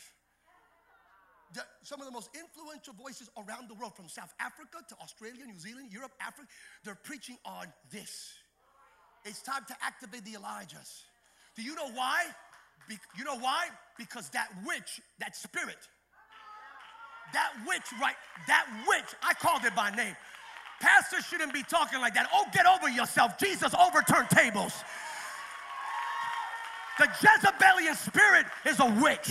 [1.83, 5.59] Some of the most influential voices around the world, from South Africa to Australia, New
[5.59, 6.49] Zealand, Europe, Africa,
[6.83, 8.33] they're preaching on this.
[9.25, 11.05] It's time to activate the Elijahs.
[11.55, 12.25] Do you know why?
[12.89, 13.69] Be, you know why?
[13.97, 15.79] Because that witch, that spirit,
[17.33, 18.17] that witch, right?
[18.49, 20.17] That witch, I called it by name.
[20.81, 22.29] Pastors shouldn't be talking like that.
[22.35, 23.39] Oh, get over yourself.
[23.39, 24.73] Jesus overturned tables.
[26.99, 29.31] The Jezebelian spirit is a witch.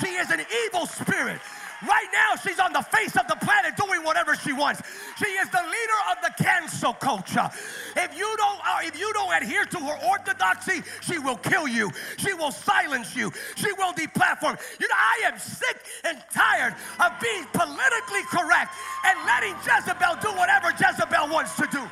[0.00, 1.40] She is an evil spirit.
[1.82, 4.82] Right now, she's on the face of the planet doing whatever she wants.
[5.16, 7.48] She is the leader of the cancel culture.
[7.94, 11.92] If you don't, uh, if you don't adhere to her orthodoxy, she will kill you.
[12.16, 13.32] She will silence you.
[13.54, 14.58] She will deplatform.
[14.80, 18.74] You know, I am sick and tired of being politically correct
[19.06, 21.88] and letting Jezebel do whatever Jezebel wants to do.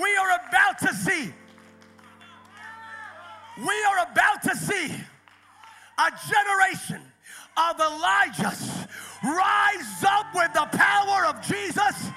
[0.00, 1.32] We are about to see.
[3.60, 4.94] We are about to see
[5.98, 7.02] a generation
[7.56, 8.88] of Elijahs
[9.22, 12.08] rise up with the power of Jesus.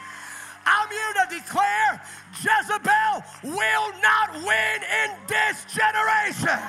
[0.66, 2.02] I'm here to declare
[2.40, 6.60] Jezebel will not win in this generation.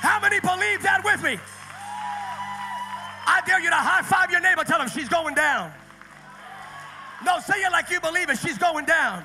[0.00, 1.38] How many believe that with me?
[3.26, 5.72] I dare you to high five your neighbor, tell him she's going down.
[7.24, 9.24] No, say it like you believe it, she's going down.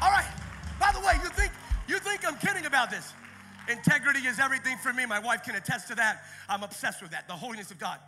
[0.00, 0.41] All right.
[0.82, 1.52] By the way, you think
[1.86, 3.12] you think I'm kidding about this?
[3.68, 5.06] Integrity is everything for me.
[5.06, 6.24] My wife can attest to that.
[6.48, 8.00] I'm obsessed with that, the holiness of God.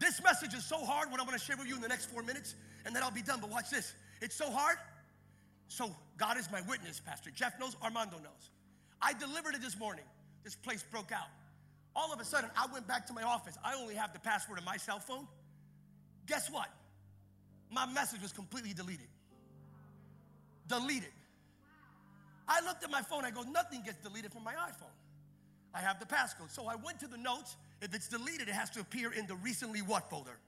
[0.00, 2.06] This message is so hard, what I'm going to share with you in the next
[2.06, 2.54] four minutes,
[2.86, 3.38] and then I'll be done.
[3.38, 3.92] But watch this.
[4.22, 4.78] It's so hard.
[5.68, 7.30] So God is my witness, Pastor.
[7.30, 8.50] Jeff knows, Armando knows.
[9.02, 10.04] I delivered it this morning.
[10.42, 11.28] This place broke out.
[11.94, 13.58] All of a sudden, I went back to my office.
[13.62, 15.28] I only have the password of my cell phone.
[16.26, 16.70] Guess what?
[17.70, 19.08] My message was completely deleted.
[20.66, 21.12] Deleted.
[22.46, 24.92] I looked at my phone, I go, nothing gets deleted from my iPhone.
[25.74, 26.50] I have the passcode.
[26.50, 27.56] So I went to the notes.
[27.82, 30.38] If it's deleted, it has to appear in the recently what folder?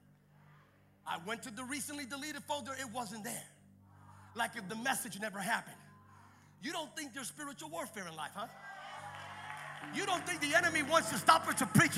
[1.07, 3.45] I went to the recently deleted folder, it wasn't there.
[4.35, 5.77] Like if the message never happened.
[6.63, 8.47] You don't think there's spiritual warfare in life, huh?
[9.95, 11.97] You don't think the enemy wants to stop her to preach?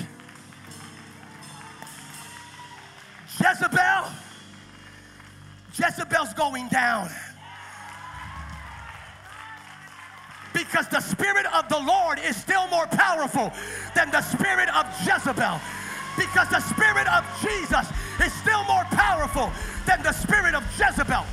[3.41, 4.11] Jezebel,
[5.75, 7.09] Jezebel's going down.
[10.71, 13.51] Because the Spirit of the Lord is still more powerful
[13.95, 15.61] than the Spirit of Jezebel.
[16.19, 17.91] Because the Spirit of Jesus
[18.23, 19.51] is still more powerful
[19.87, 21.25] than the Spirit of Jezebel.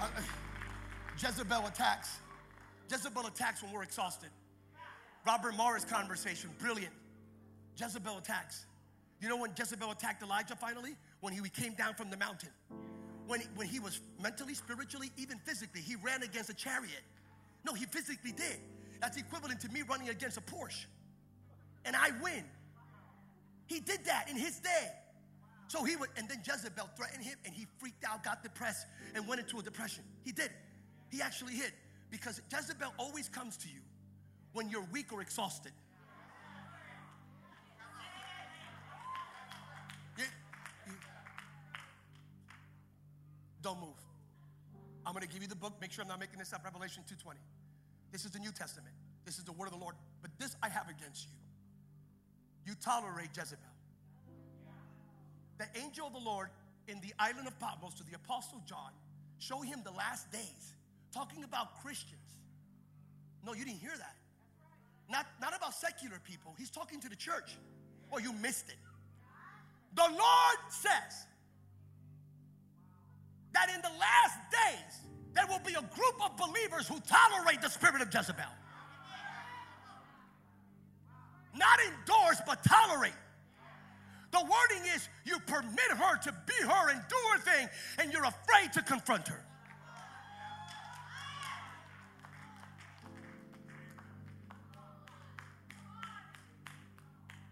[0.00, 0.08] Uh,
[1.16, 2.18] Jezebel attacks.
[2.90, 4.30] Jezebel attacks when we're exhausted.
[5.24, 6.92] Robert Morris conversation, brilliant.
[7.80, 8.66] Jezebel attacks.
[9.20, 10.96] You know when Jezebel attacked Elijah finally?
[11.20, 12.50] When he came down from the mountain
[13.26, 17.02] when he, when he was mentally, spiritually, even physically, he ran against a chariot.
[17.64, 18.58] No, he physically did.
[19.00, 20.86] That's equivalent to me running against a Porsche.
[21.84, 22.44] And I win.
[23.66, 24.90] He did that in his day.
[25.68, 29.26] So he would, and then Jezebel threatened him and he freaked out, got depressed, and
[29.26, 30.04] went into a depression.
[30.24, 30.50] He did.
[31.10, 31.72] He actually hit.
[32.10, 33.80] Because Jezebel always comes to you
[34.52, 35.72] when you're weak or exhausted.
[43.64, 43.96] Don't move.
[45.06, 45.72] I'm going to give you the book.
[45.80, 46.62] Make sure I'm not making this up.
[46.62, 47.36] Revelation 2:20.
[48.12, 48.94] This is the New Testament.
[49.24, 49.94] This is the word of the Lord.
[50.20, 52.70] But this I have against you.
[52.70, 53.64] You tolerate Jezebel.
[55.56, 56.50] The angel of the Lord
[56.88, 58.92] in the island of Patmos to the apostle John
[59.38, 60.74] show him the last days
[61.12, 62.20] talking about Christians.
[63.46, 64.16] No, you didn't hear that.
[65.08, 66.54] Not, not about secular people.
[66.58, 67.56] He's talking to the church.
[68.12, 68.76] Oh, you missed it.
[69.94, 71.26] The Lord says
[73.54, 75.00] that in the last days,
[75.32, 78.44] there will be a group of believers who tolerate the spirit of Jezebel.
[81.56, 83.14] Not endorse, but tolerate.
[84.32, 88.24] The wording is you permit her to be her and do her thing, and you're
[88.24, 89.40] afraid to confront her.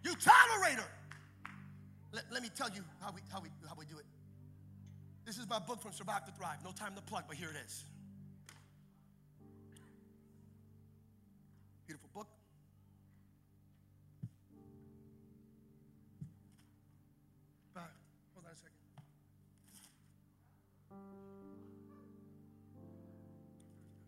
[0.03, 0.91] You tolerate her.
[2.11, 4.05] Let, let me tell you how we, how, we, how we do it.
[5.33, 6.59] This is my book from Survive to Thrive.
[6.63, 7.85] No time to plug, but here it is.
[11.87, 12.27] Beautiful book.
[17.75, 17.81] Uh,
[18.35, 18.77] hold on a second.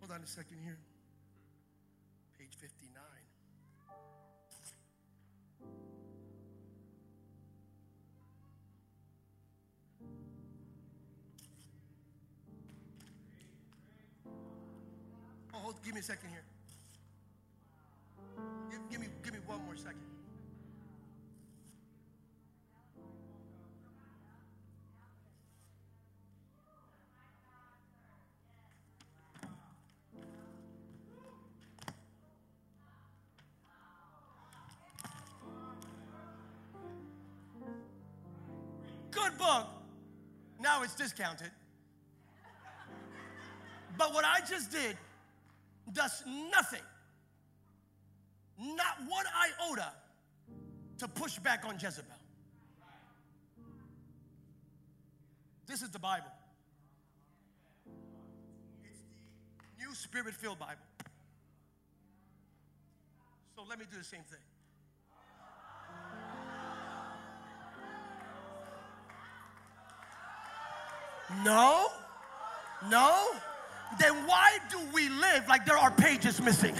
[0.00, 0.76] Hold on a second here.
[2.38, 2.93] Page 59.
[15.84, 16.42] Give me a second here.
[18.70, 20.00] Give, give me, give me one more second.
[39.10, 39.66] Good book.
[40.60, 41.50] Now it's discounted.
[43.98, 44.96] But what I just did
[45.94, 46.82] does nothing,
[48.58, 49.24] not one
[49.62, 49.92] iota,
[50.98, 52.10] to push back on Jezebel.
[55.66, 56.30] This is the Bible.
[58.84, 60.82] It's the New Spirit filled Bible.
[63.56, 64.38] So let me do the same thing.
[71.44, 71.88] No,
[72.90, 73.30] no.
[73.98, 76.74] Then why do we live like there are pages missing?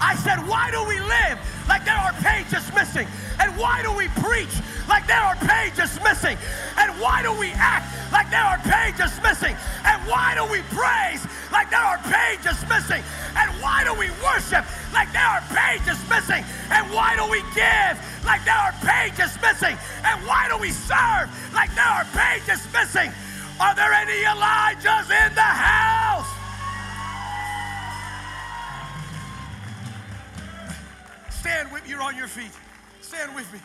[0.00, 3.06] I said, why do we live like there are pages missing?
[3.40, 4.54] And why do we preach
[4.88, 6.38] like there are pages missing?
[6.76, 9.56] And why do we act like there are pages missing?
[9.84, 11.26] And why do we praise
[11.68, 13.02] like there are pages missing?
[13.36, 16.44] And why do we worship like there are pages missing?
[16.70, 19.76] And why do we give like there are pages missing?
[20.04, 23.12] And why do we serve like there are pages missing?
[23.60, 26.26] Are there any Elijahs in the house?
[31.30, 31.90] Stand with me.
[31.90, 32.52] You're on your feet.
[33.02, 33.58] Stand with me.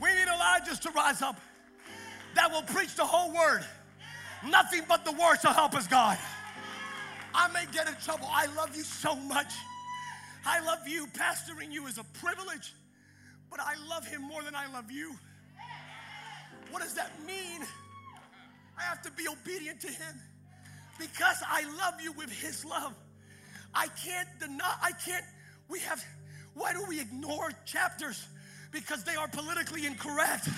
[0.00, 1.38] We need Elijahs to rise up
[2.34, 3.64] that will preach the whole word.
[4.48, 6.16] Nothing but the word shall help us, God.
[7.34, 8.28] I may get in trouble.
[8.30, 9.52] I love you so much.
[10.46, 11.06] I love you.
[11.08, 12.72] Pastoring you is a privilege,
[13.50, 15.14] but I love him more than I love you.
[16.70, 17.62] What does that mean?
[18.78, 20.20] I have to be obedient to him
[20.98, 22.94] because I love you with his love.
[23.74, 25.24] I can't deny, I can't,
[25.68, 26.04] we have,
[26.54, 28.26] why do we ignore chapters?
[28.70, 30.48] Because they are politically incorrect.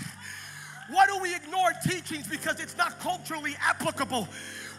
[0.90, 2.26] Why do we ignore teachings?
[2.26, 4.28] Because it's not culturally applicable.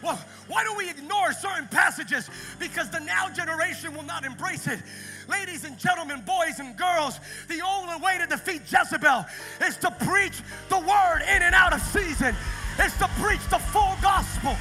[0.02, 2.28] Well, why do we ignore certain passages?
[2.58, 4.80] Because the now generation will not embrace it.
[5.28, 9.24] Ladies and gentlemen, boys and girls, the only way to defeat Jezebel
[9.64, 12.34] is to preach the word in and out of season,
[12.82, 14.56] is to preach the full gospel.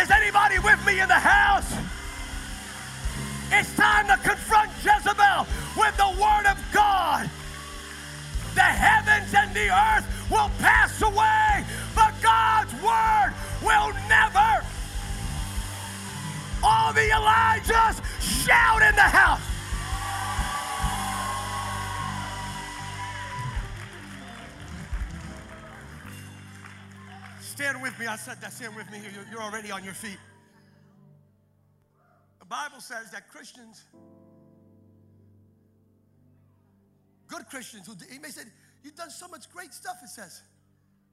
[0.00, 1.72] Is anybody with me in the house?
[3.50, 7.30] It's time to confront Jezebel with the word of God.
[8.54, 11.64] The heavens and the earth will pass away,
[12.28, 14.50] God's word will never.
[16.62, 19.40] All the Elijahs shout in the house.
[27.40, 28.06] Stand with me.
[28.06, 28.52] I said that.
[28.52, 28.98] Stand with me.
[28.98, 30.18] You're, you're already on your feet.
[32.40, 33.84] The Bible says that Christians,
[37.26, 38.42] good Christians, who he may say,
[38.84, 40.42] You've done so much great stuff, it says.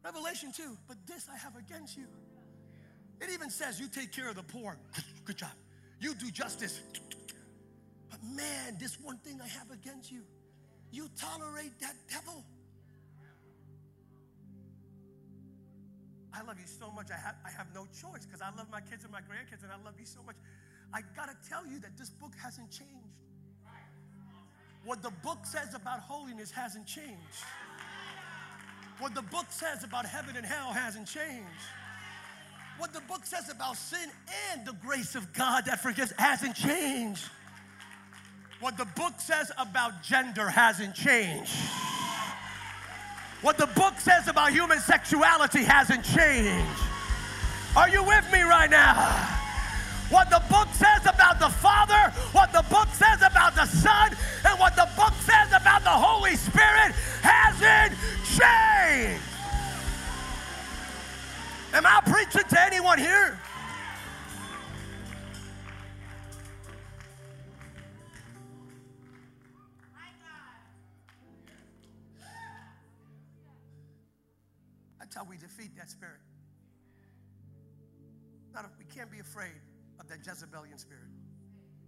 [0.05, 2.05] Revelation 2, but this I have against you.
[3.19, 4.77] It even says you take care of the poor.
[5.25, 5.49] Good job.
[5.99, 6.79] You do justice.
[8.07, 10.21] But man, this one thing I have against you.
[10.91, 12.45] you tolerate that devil.
[16.31, 17.07] I love you so much.
[17.11, 19.71] I have, I have no choice because I love my kids and my grandkids, and
[19.71, 20.35] I love you so much.
[20.93, 22.93] I got to tell you that this book hasn't changed.
[24.85, 27.41] What the book says about holiness hasn't changed.
[28.99, 31.49] What the book says about heaven and hell hasn't changed.
[32.77, 34.09] What the book says about sin
[34.51, 37.25] and the grace of God that forgives hasn't changed.
[38.59, 41.51] What the book says about gender hasn't changed.
[43.41, 46.81] What the book says about human sexuality hasn't changed.
[47.75, 49.34] Are you with me right now?
[50.09, 54.59] What the book says about the Father, what the book says about the Son, and
[54.59, 59.23] what the book says about the Holy Spirit hasn't changed.
[61.73, 63.39] Am I preaching to anyone here?
[74.99, 76.21] That's how we defeat that spirit.
[78.53, 79.64] Not, we can't be afraid
[80.05, 81.09] of that Jezebelian spirit.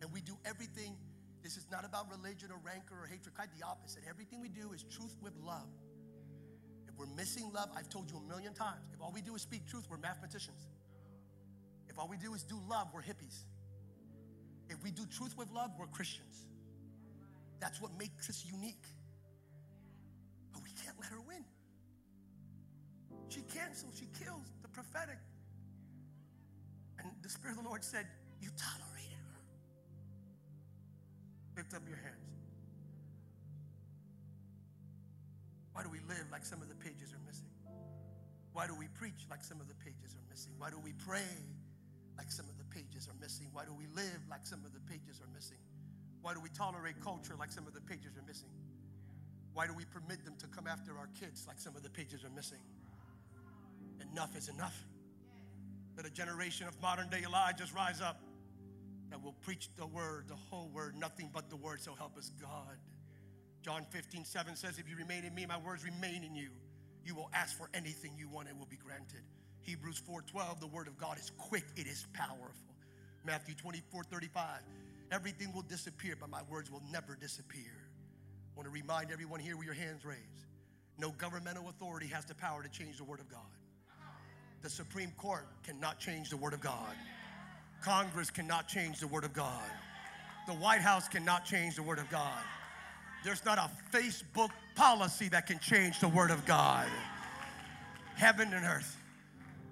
[0.02, 0.98] And we do everything.
[1.44, 3.36] This is not about religion or rancor or hatred.
[3.36, 4.04] Quite the opposite.
[4.10, 5.70] Everything we do is truth with love.
[6.88, 8.90] If we're missing love, I've told you a million times.
[8.94, 10.68] If all we do is speak truth, we're mathematicians.
[11.88, 13.46] If all we do is do love, we're hippies.
[14.70, 16.46] If we do truth with love, we're Christians.
[17.60, 18.86] That's what makes us unique.
[20.54, 21.46] But we can't let her win.
[23.30, 25.18] She cancels, she kills the prophetic.
[27.14, 28.06] And the Spirit of the Lord said,
[28.42, 29.42] You tolerated her.
[31.56, 32.28] Lift up your hands.
[35.74, 37.54] Why do we live like some of the pages are missing?
[38.54, 40.54] Why do we preach like some of the pages are missing?
[40.58, 41.30] Why do we pray
[42.18, 43.48] like some of the pages are missing?
[43.54, 45.62] Why do we live like some of the pages are missing?
[46.22, 48.50] Why do we tolerate culture like some of the pages are missing?
[49.54, 52.24] Why do we permit them to come after our kids like some of the pages
[52.24, 52.60] are missing?
[54.12, 54.84] Enough is enough.
[55.98, 58.22] Let a generation of modern day Elijahs rise up
[59.10, 62.32] that will preach the word, the whole word, nothing but the word, so help us
[62.40, 62.78] God.
[63.64, 66.50] John 15, 7 says, If you remain in me, my words remain in you.
[67.04, 69.22] You will ask for anything you want, it will be granted.
[69.62, 72.76] Hebrews 4, 12, the word of God is quick, it is powerful.
[73.26, 74.62] Matthew 24, 35,
[75.12, 77.74] everything will disappear, but my words will never disappear.
[77.74, 80.46] I want to remind everyone here with your hands raised.
[81.00, 83.42] No governmental authority has the power to change the word of God.
[84.62, 86.96] The Supreme Court cannot change the Word of God.
[87.82, 89.64] Congress cannot change the Word of God.
[90.48, 92.42] The White House cannot change the Word of God.
[93.24, 96.88] There's not a Facebook policy that can change the Word of God.
[98.16, 98.98] Heaven and earth,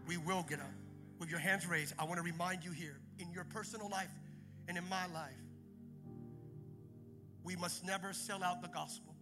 [0.07, 0.71] we will get up.
[1.19, 4.11] With your hands raised, I want to remind you here in your personal life
[4.67, 5.31] and in my life,
[7.43, 9.15] we must never sell out the gospel.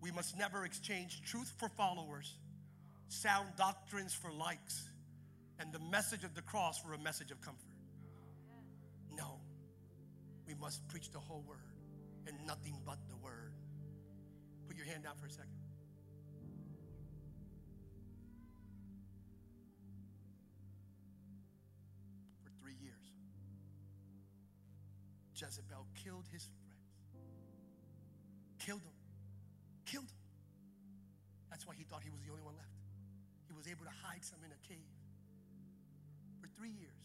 [0.00, 2.34] We must never exchange truth for followers
[3.08, 4.90] sound doctrines for likes,
[5.58, 7.70] and the message of the cross for a message of comfort.
[9.16, 9.40] No,
[10.46, 11.58] we must preach the whole word
[12.26, 13.52] and nothing but the word.
[14.66, 15.50] Put your hand out for a second.
[22.42, 23.12] For three years,
[25.34, 27.22] Jezebel killed his friends.
[28.58, 28.92] Killed them.
[29.86, 30.16] Killed them.
[31.50, 32.75] That's why he thought he was the only one left
[33.56, 34.92] was able to hide some in a cave
[36.40, 37.00] for three years.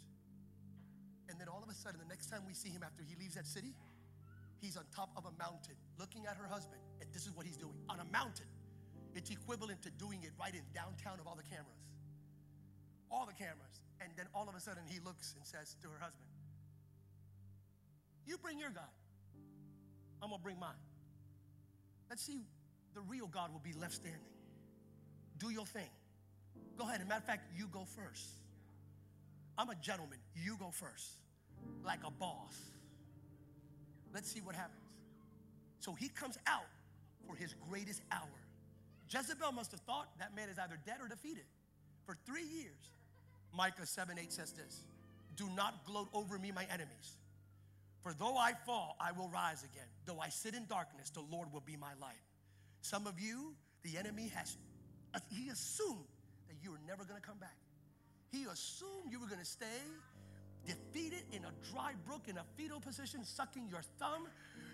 [1.31, 3.39] And then all of a sudden, the next time we see him after he leaves
[3.39, 3.71] that city,
[4.59, 6.83] he's on top of a mountain looking at her husband.
[6.99, 8.51] And this is what he's doing on a mountain.
[9.15, 11.79] It's equivalent to doing it right in downtown of all the cameras.
[13.09, 13.79] All the cameras.
[14.03, 16.27] And then all of a sudden, he looks and says to her husband,
[18.27, 18.91] You bring your God.
[20.21, 20.77] I'm to bring mine.
[22.09, 22.43] Let's see,
[22.93, 24.21] the real God will be left standing.
[25.39, 25.89] Do your thing.
[26.77, 26.99] Go ahead.
[26.99, 28.29] As a matter of fact, you go first.
[29.57, 30.19] I'm a gentleman.
[30.35, 31.17] You go first.
[31.85, 32.57] Like a boss.
[34.13, 34.77] Let's see what happens.
[35.79, 36.67] So he comes out
[37.27, 38.27] for his greatest hour.
[39.09, 41.43] Jezebel must have thought that man is either dead or defeated.
[42.05, 42.91] For three years,
[43.53, 44.85] Micah 7 8 says this
[45.35, 47.17] Do not gloat over me, my enemies.
[48.01, 49.87] For though I fall, I will rise again.
[50.05, 52.15] Though I sit in darkness, the Lord will be my light.
[52.81, 54.57] Some of you, the enemy has,
[55.29, 55.99] he assumed
[56.63, 57.55] you were never going to come back.
[58.31, 59.81] He assumed you were going to stay
[60.65, 64.27] defeated in a dry brook in a fetal position, sucking your thumb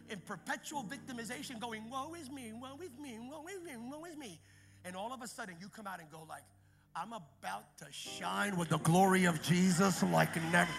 [0.10, 4.18] in perpetual victimization, going, Woe is me, woe is me, woe is me, woe is
[4.18, 4.40] me.
[4.86, 6.44] And all of a sudden you come out and go, like,
[6.96, 10.72] I'm about to shine with the glory of Jesus like never.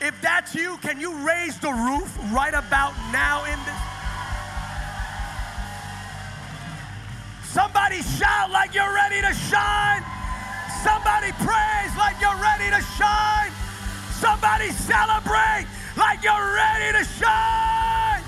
[0.00, 3.97] If that's you, can you raise the roof right about now in this?
[7.88, 10.04] Somebody shout like you're ready to shine.
[10.84, 13.50] Somebody praise like you're ready to shine.
[14.10, 15.66] Somebody celebrate
[15.96, 18.22] like you're ready to shine.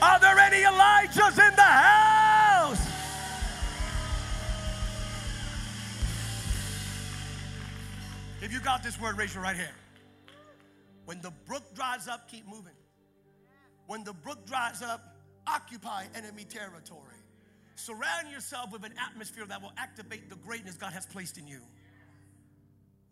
[0.00, 2.86] Are there any Elijahs in the house?
[8.40, 9.74] If you got this word, raise your right hand.
[11.04, 12.76] When the brook dries up, keep moving.
[13.88, 15.09] When the brook dries up,
[15.46, 17.16] occupy enemy territory.
[17.76, 21.60] Surround yourself with an atmosphere that will activate the greatness God has placed in you.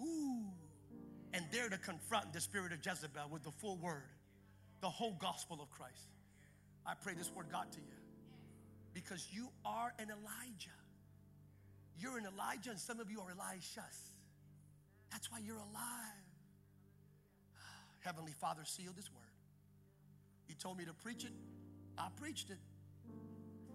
[0.03, 0.45] Ooh.
[1.33, 4.09] And dare to confront the spirit of Jezebel with the full word,
[4.81, 6.09] the whole gospel of Christ.
[6.87, 7.99] I pray this word got to you
[8.95, 10.79] because you are an Elijah.
[11.99, 14.12] You're an Elijah, and some of you are Elishas.
[15.11, 16.29] That's why you're alive.
[18.01, 19.24] Heavenly Father, seal this word.
[20.49, 21.33] You told me to preach it,
[21.99, 22.59] I preached it.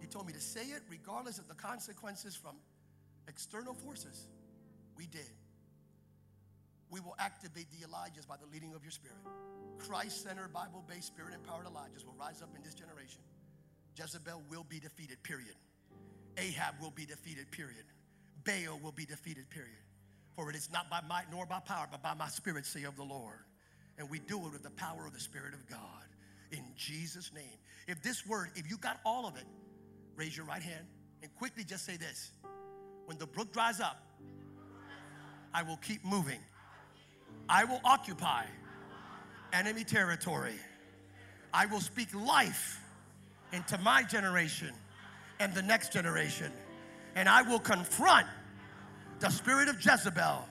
[0.00, 2.56] He told me to say it regardless of the consequences from
[3.28, 4.26] external forces.
[4.96, 5.30] We did.
[6.90, 9.16] We will activate the Elijahs by the leading of your spirit.
[9.78, 13.20] Christ centered, Bible based, spirit empowered Elijahs will rise up in this generation.
[13.96, 15.54] Jezebel will be defeated, period.
[16.36, 17.84] Ahab will be defeated, period.
[18.44, 19.82] Baal will be defeated, period.
[20.36, 22.96] For it is not by might nor by power, but by my spirit, say of
[22.96, 23.38] the Lord.
[23.98, 25.93] And we do it with the power of the Spirit of God.
[26.76, 27.58] Jesus' name.
[27.86, 29.44] If this word, if you got all of it,
[30.16, 30.86] raise your right hand
[31.22, 32.30] and quickly just say this.
[33.06, 34.00] When the brook dries up,
[35.52, 36.40] I will keep moving.
[37.48, 38.44] I will occupy
[39.52, 40.54] enemy territory.
[41.52, 42.80] I will speak life
[43.52, 44.72] into my generation
[45.38, 46.50] and the next generation.
[47.14, 48.26] And I will confront
[49.20, 50.48] the spirit of Jezebel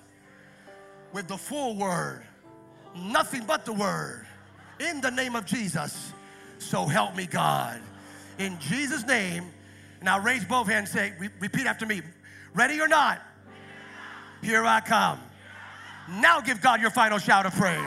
[1.11, 2.23] with the full word,
[2.95, 4.25] nothing but the word,
[4.83, 6.11] in the name of Jesus.
[6.59, 7.81] So help me, God.
[8.37, 9.51] In Jesus' name.
[10.01, 12.01] Now raise both hands, say, re- repeat after me.
[12.53, 13.21] Ready or not?
[14.41, 15.19] Here I come.
[16.09, 17.79] Now give God your final shout of praise.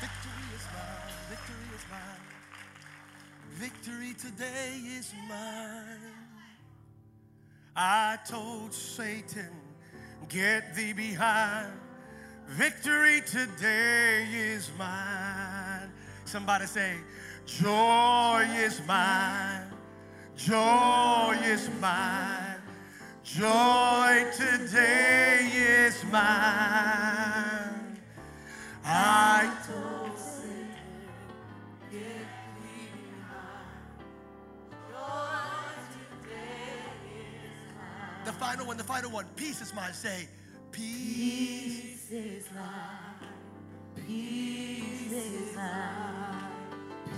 [0.00, 1.12] Victory is mine.
[1.30, 2.20] Victory is mine.
[3.52, 6.16] Victory today is mine.
[7.76, 9.50] I told Satan,
[10.28, 11.72] get thee behind.
[12.48, 15.90] Victory today is mine.
[16.24, 16.96] Somebody say,
[17.46, 19.70] joy is mine.
[20.36, 22.60] Joy is mine.
[23.24, 27.98] Joy today is mine.
[28.84, 29.52] I
[38.26, 39.24] The final one, the final one.
[39.36, 39.92] Peace is mine.
[39.92, 40.26] Say,
[40.72, 42.08] peace.
[42.10, 43.30] Peace is mine.
[44.04, 46.50] Peace is mine.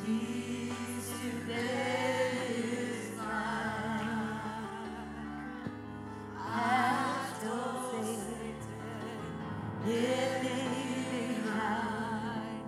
[0.05, 4.11] Peace today is mine.
[6.37, 8.59] I told Satan,
[9.87, 12.61] get thee behind.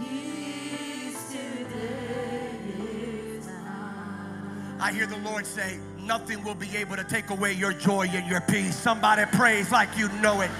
[0.00, 4.80] Peace today is mine.
[4.80, 5.78] I hear the Lord say,
[6.10, 8.74] nothing will be able to take away your joy and your peace.
[8.74, 10.50] Somebody praise like you know it.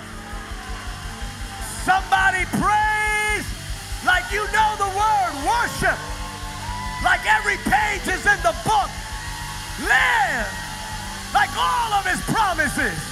[1.83, 3.47] Somebody praise
[4.07, 5.33] like you know the word.
[5.43, 5.99] Worship
[7.03, 8.91] like every page is in the book.
[9.83, 10.47] Live
[11.35, 13.10] like all of his promises